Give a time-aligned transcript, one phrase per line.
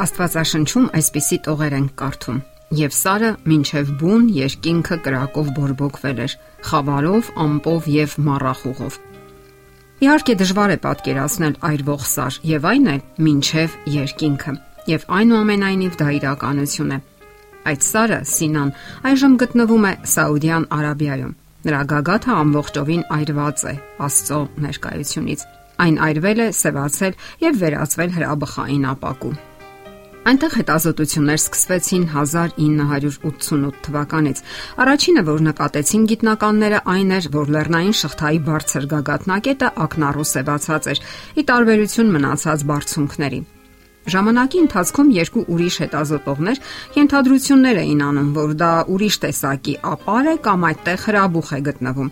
[0.00, 2.36] Աստվածաշնչում այսպիսի տողեր են կարդում.
[2.72, 6.36] Եվ Սարը մինչև բուն երկինքը կրակով բորբոքվել էր,
[6.68, 8.96] խավարով, ամպով եւ մառախուղով։
[10.02, 14.54] Իհարկե դժվար է պատկերացնել այրվող Սար, եւ այն էլ մինչև երկինքը։
[14.88, 16.98] Եվ այնուամենայնիվ դա իրականություն է։
[17.62, 18.74] Այդ Սարը Սինան
[19.12, 21.36] այժմ գտնվում է Սաուդյան Արաբիայում։
[21.68, 23.74] Նրա գագաթը ամբողջովին այրված է
[24.08, 25.46] Աստծո ներկայությունից։
[25.82, 29.34] Այն այրվել է, սևացել եւ վերածվել հրաբխային ապակու։
[30.22, 34.42] Այնտեղ հետազոտություններ սկսվեցին 1988 թվականից։
[34.84, 41.02] Առաջինը, որ նկատեցին գիտնականները, այն էր, որ լեռնային շղթայի բարձր գագաթնակետը ակնառու սևացած էր՝
[41.42, 43.42] ի տարբերություն մնացած բարձունքների։
[44.12, 46.58] Ժամանակի ընթացքում երկու ուրիշ հետազոտողներ
[47.02, 52.10] ենթադրություններ էին անում, որ դա ուրիշ տեսակի ապար է կամ այդտեղ հրաբուխ է գտնվում։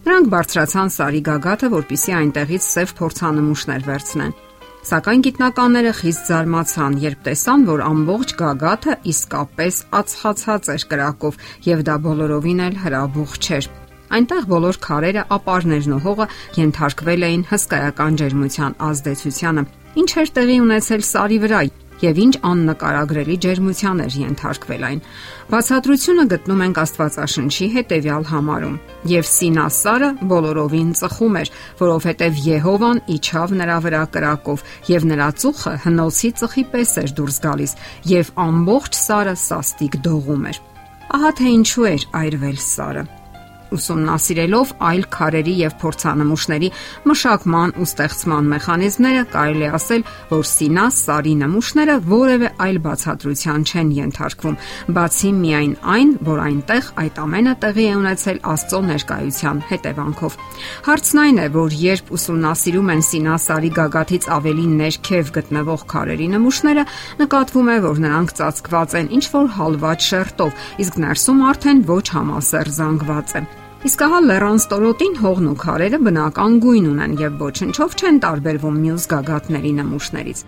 [0.00, 4.38] Նրանք բարձրացան Սարի գագաթը, որpիսի այնտեղից սև փորձանմուշներ վերցնեն։
[4.80, 11.96] Սակայն գիտնականները խիստ զարմացան, երբ տեսան, որ ամբողջ գագաթը իսկապես ածխացած էր կրակով եւ դա
[12.06, 13.68] բոլորովին էլ հրաբուխ չէր։
[14.16, 19.66] Այնտեղ բոլոր քարերը, ապարներն ու հողը ենթարկվել էին հսկայական ջերմության ազդեցությանը,
[20.00, 21.60] ինչ էր տեղի ունեցել Սարի վրա
[22.00, 25.02] եւ ինչ աննկարագրելի ջերմության էր ենթարկվել այն։
[25.50, 28.76] Բացատրությունը գտնում ենք Աստվածաշնչի հետեւյալ համարում.
[29.10, 36.32] Եվ Սինասարը բոլորովին ծխում էր, որովհետեւ Եհովան իջավ նրա վրա կրակով եւ նրա ծուխը հնոցի
[36.40, 37.78] ծխի պես էր դուրս գալիս
[38.16, 40.60] եւ ամբողջ Սարը սաստիկ դողում էր։
[41.10, 43.08] Ահա թե ինչու էր այրվել Սարը
[43.76, 46.70] ուսումնասիրելով այլ քարերի եւ փորձանմուշների
[47.10, 54.58] մշակման ու ստեղծման մեխանիզմները, կարելի ասել, որ Սինաս սարի նմուշները որևէ այլ բացատրության չեն ենթարկվում,
[54.96, 60.38] բացի միայն այն, որ այնտեղ այդ ամենը տեղի է ունեցել Աստծո ներկայության հետևանքով։
[60.90, 66.84] Հարցն այն է, որ երբ ուսումնասիրում են Սինաս սարի գագաթից ավելի ներքև գտնվող քարերի նմուշները,
[67.20, 72.76] նկատվում է, որ նրանք ծածկված են ինչ որ հալված շերտով, իսկ ներսում արդեն ոչ համասեր
[72.80, 78.18] զանգված է։ Իսկ ահա լեռան ստորոտին հողն ու քարերը բնական գույն ունեն եւ ոչնչով չեն
[78.24, 80.42] տարբերվում մյուս գագաթների նմուշներից։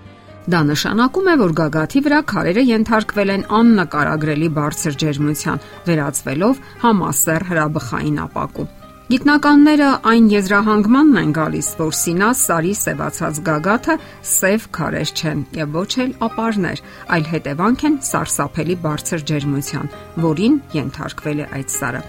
[0.53, 8.23] Դա նշանակում է, որ գագաթի վրա քարերը ենթարկվել են աննկարագրելի բարձր ջերմության, վերածվելով համասեռ հրաբխային
[8.29, 8.69] ապակու։
[9.13, 15.91] Գիտնականները այն եզրահանգմանն են գալիս, որ Սինաս սարի սևացած գագաթը սև քարեր չեն եւ ոչ
[16.01, 16.81] էլ ապարներ,
[17.13, 19.91] այլ հետևանք են սարսափելի բարձր ջերմության,
[20.25, 22.01] որին ենթարկվել է այդ սարը։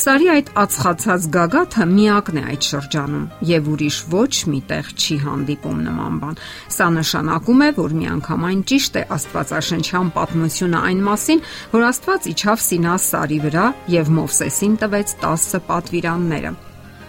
[0.00, 6.18] Սարի այդ ածխացած գագաթը միակն է այդ շրջանում եւ ուրիշ ոչ միտեղ չի հանդիպում նման
[6.24, 6.40] բան։
[6.72, 11.46] Սա նշանակում է, որ միանգամայն ճիշտ է Աստվածաշնչյան պատմությունը այն մասին,
[11.76, 13.68] որ Աստված իջավ Սինաս սարի վրա
[13.98, 16.45] եւ Մովսեսին տվեց 10 պատվիրաններ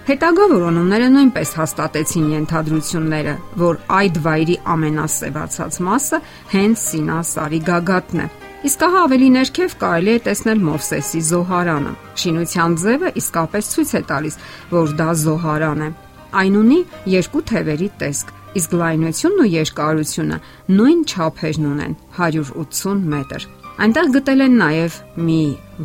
[0.07, 6.19] Հետագա որոնումները նույնպես հաստատեցին ենթադրությունները, որ այդ վայրի ամենասևացած մասը
[6.53, 8.27] հենց Սինասարի գագաթն է։
[8.69, 11.91] Իսկ ահա ավելի ներքև կարելի է տեսնել Մովսեսի զոհարանը։
[12.23, 14.37] Շինության ձևը իսկապես ցույց է տալիս,
[14.71, 15.89] որ դա զոհարան է։
[16.39, 16.79] Այն ունի
[17.17, 18.31] երկու թևերի տեսք,
[18.63, 20.37] իսկ լայնությունն ու երկարությունը
[20.77, 23.49] նույն չափերն ունեն՝ 180 մետր։
[23.83, 24.95] Այնտեղ գտել են նաև
[25.27, 25.41] մի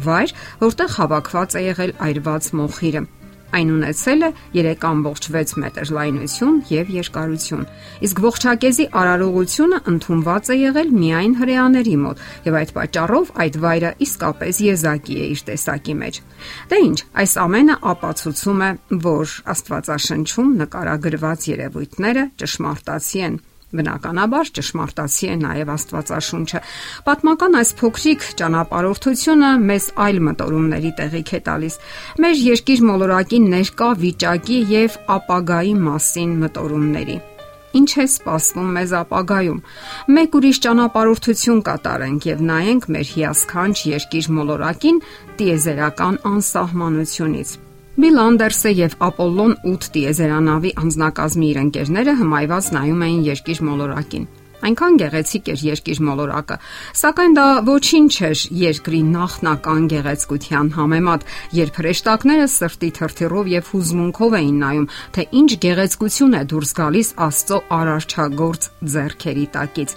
[0.07, 3.05] վայր, որտեղ հավաքված է եղել այրված մոխիրը։
[3.53, 7.67] Այն ունեցել է 3.6 մետր լայնություն եւ երկարություն։
[8.09, 14.63] Իսկ ողջակեզի արարողությունը ընդունված է եղել միայն հрեաների մոտ եւ այդ պատճառով այդ վայրը իսկապես
[14.73, 16.21] եզակի է իր տեսակի մեջ։
[16.73, 18.71] Դե ի՞նչ, այս ամենը ապացուցում է,
[19.13, 23.41] որ Աստվածաշնչում նկարագրված երևույթները ճշմարտացի են
[23.73, 26.61] Բնականաբար ճշմարտացի է նաև Աստվածաշունչը։
[27.09, 31.79] Պատմական այս փոքրիկ ճանապարհորդությունը մեզ այլ մտորումների տեղիք է տալիս։
[32.21, 37.19] Մեր երկիր մոլորակի ներկա վիճակի եւ ապագայի մասին մտորումների։
[37.73, 39.61] Ինչ է սպասվում մեզ ապագայում։
[40.17, 45.03] Մեկ ուրիշ ճանապարհորդություն կատարենք եւ նայենք մեր հիասքանչ երկիր մոլորակին
[45.41, 47.59] տիեզերական անսահմանությունից։
[48.03, 54.25] Բիլ Անդերսը եւ Ապոլլոն 8 տիեզերանավի անձնակազմի իր ընկերները հմայված նայում էին երկիր մոլորակին։
[54.67, 56.57] Այնքան գեղեցիկ էր երկիր մոլորակը,
[56.99, 61.27] սակայն դա ոչինչ էր երկրի նախնական գեղեցկության համեմատ,
[61.63, 67.59] երբ հրեշտակները սրտի թրթիռով եւ հուզմունքով էին նայում, թե ինչ գեղեցկություն է դուրս գալիս Աստծո
[67.79, 69.95] արարչագործ ձեռքերի տակից։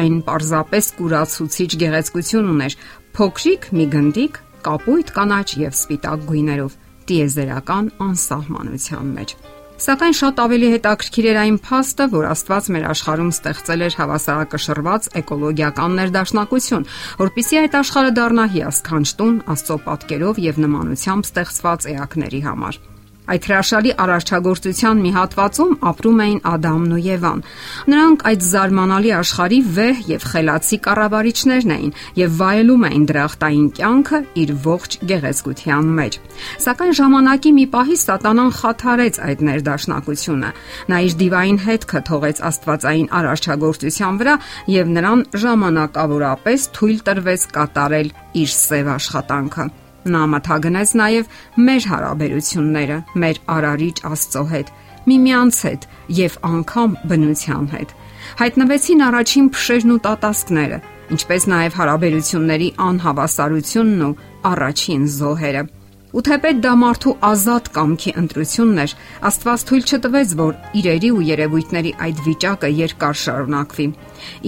[0.00, 2.78] Այն պարզապես կուրացուցիչ գեղեցկություն ուներ,
[3.12, 6.81] փոքրիկ մի գնդիկ, կապույտ կանաչ եւ սպիտակ գույներով
[7.12, 9.34] տիեզերական անսահմանության մեջ։
[9.82, 15.98] Սակայն շատ ավելի հետաքրքիր էր այն փաստը, որ Աստված մեր աշխարհում ստեղծել էր հավասարակշռված էկոլոգիական
[15.98, 16.86] ներդաշնակություն,
[17.18, 22.80] որpիսի այդ աշխարհը դառնա հիասքանչ տուն Աստծո պատկերով եւ նմանությամբ ստեղծված էակների համար։
[23.22, 27.42] Այդ հրաշալի արարչագործության մի հատվածում ապրում էին Ադամն ու Եվան։
[27.92, 34.50] Նրանք այդ զարմանալի աշխարհի վեհ եւ խելացի կառավարիչներն էին եւ վայելում էին դրախտային կյանքը իր
[34.66, 36.18] ողջ գեղեցկության մեջ։
[36.66, 40.50] Սակայն ժամանակի մի պահի Սատանան խաթարեց այդ ներդաշնակությունը։
[40.90, 44.34] Նա իր դիվային հետքը թողեց Աստվածային արարչագործության վրա
[44.82, 49.70] եւ նրան ժամանակավորապես թույլ տրվեց կատարել իր սև աշխատանքը։
[50.02, 51.28] Նա մթագնեց նաև
[51.66, 54.72] մեր հարաբերությունները մեր արարիչ Աստծո հետ,
[55.06, 55.86] միմյանց հետ
[56.18, 57.94] եւ անգամ բնության հետ։
[58.42, 60.78] Հայտնվեցին առաջին փշերն ու տատասկները,
[61.14, 64.12] ինչպես նաև հարաբերությունների անհավասարությունն ու
[64.52, 65.64] առաջին զոհերը։
[66.12, 68.92] Ու թեպետ դա մարդու ազատ կամքի ընտրությունն էր,
[69.28, 73.86] Աստված թույլ չտվեց, որ իրերի ու երևույթների այդ վիճակը երկար շարունակվի։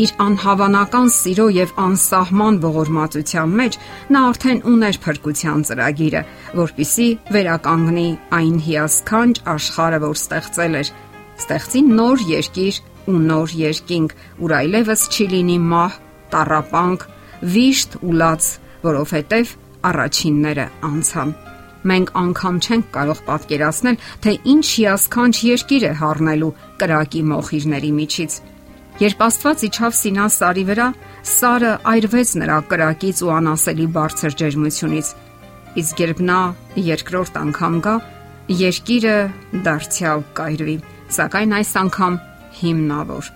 [0.05, 3.79] Իր անհավանական սիրո եւ անսահման ողորմածության մեջ
[4.13, 6.23] նա արդեն ուներ փրկության ծրագիրը,
[6.61, 8.09] որpիսի վերականգնի
[8.41, 10.93] այն հիասքանչ աշխարհը, որ ստեղծել էր։
[11.41, 14.15] Ստեղծի նոր երկիր ու նոր երկինք,
[14.45, 15.99] ուր այլևս չի լինի մահ,
[16.37, 17.09] տարապանք,
[17.57, 18.53] վիշտ ու լաց,
[18.85, 19.59] որովհետև
[19.89, 21.37] առաջինները անցան
[21.91, 26.51] մենք անգամ չենք կարող պատկերացնել, թե ինչ հիասքանչ երկիր է հառնելու
[26.81, 28.39] կրակի մոխիրների միջից։
[29.03, 30.89] Երբ Աստված իջավ Սինա սարի վրա,
[31.25, 35.09] Սարը այրվեց նրա կրակից ու անասելի բարձր ջերմությունից։
[35.83, 36.41] Իսկ երբ նա
[36.89, 37.95] երկրորդ անգամ գա,
[38.61, 39.17] երկիրը
[39.67, 40.77] դարձյալ կայրվի,
[41.19, 42.21] սակայն այս անգամ
[42.61, 43.35] հիմնավոր։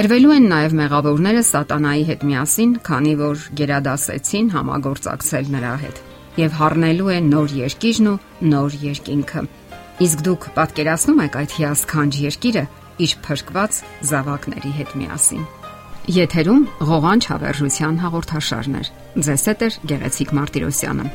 [0.00, 6.06] Այրվելու են նաև մեղավորները սատանայի հետ միասին, քանի որ գերադասեցին համագործակցել նրա հետ։
[6.38, 8.18] Եվ հառնելու է նոր երկիրն ու
[8.52, 9.42] նոր երկինքը։
[10.06, 12.62] Իսկ դուք պատկերացնում եք այդ հիասքանչ երկիրը,
[13.04, 13.80] իր փրկված
[14.10, 15.42] զավակների հետ միասին։
[16.20, 18.86] Եթերում ղողանջ հավերժության հաղորդաշարն է։
[19.26, 21.10] Ձեզ հետ է Գեղեցիկ Մարտիրոսյանը։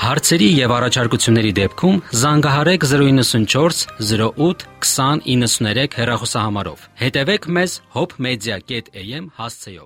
[0.00, 9.78] Հարցերի եւ առաջարկությունների դեպքում զանգահարեք 094 08 2093 հեռախոսահամարով։ Հետևեք մեզ hopmedia.am հասցեով։